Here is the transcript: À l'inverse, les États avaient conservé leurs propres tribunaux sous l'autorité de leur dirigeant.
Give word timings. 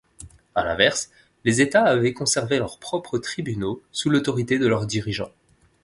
À 0.55 0.63
l'inverse, 0.63 1.11
les 1.45 1.61
États 1.61 1.83
avaient 1.83 2.13
conservé 2.15 2.57
leurs 2.57 2.79
propres 2.79 3.19
tribunaux 3.19 3.83
sous 3.91 4.09
l'autorité 4.09 4.57
de 4.57 4.65
leur 4.65 4.87
dirigeant. 4.87 5.29